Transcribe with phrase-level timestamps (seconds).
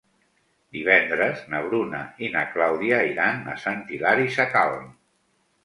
[0.77, 4.93] Divendres na Bruna i na Clàudia iran a Sant Hilari Sacalm.